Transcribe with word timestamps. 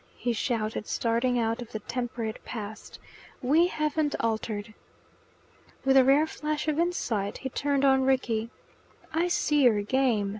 he 0.17 0.33
shouted, 0.33 0.87
starting 0.87 1.37
out 1.37 1.61
of 1.61 1.71
the 1.73 1.79
temperate 1.81 2.43
past. 2.43 2.97
"We 3.39 3.67
haven't 3.67 4.15
altered." 4.19 4.73
With 5.85 5.95
a 5.95 6.03
rare 6.03 6.25
flash 6.25 6.67
of 6.67 6.79
insight 6.79 7.37
he 7.37 7.49
turned 7.49 7.85
on 7.85 8.01
Rickie. 8.01 8.49
"I 9.13 9.27
see 9.27 9.61
your 9.61 9.83
game. 9.83 10.29